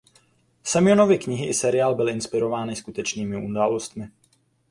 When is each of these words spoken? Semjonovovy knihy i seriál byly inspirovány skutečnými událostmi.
Semjonovovy 0.63 1.17
knihy 1.17 1.47
i 1.47 1.53
seriál 1.53 1.95
byly 1.95 2.11
inspirovány 2.11 2.75
skutečnými 2.75 3.45
událostmi. 3.49 4.09